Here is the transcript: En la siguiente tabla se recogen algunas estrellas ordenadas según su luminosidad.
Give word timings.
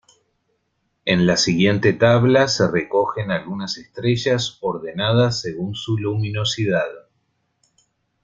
En 1.05 1.27
la 1.27 1.37
siguiente 1.37 1.93
tabla 1.93 2.47
se 2.47 2.67
recogen 2.67 3.29
algunas 3.29 3.77
estrellas 3.77 4.57
ordenadas 4.61 5.41
según 5.41 5.75
su 5.75 5.95
luminosidad. 5.95 6.87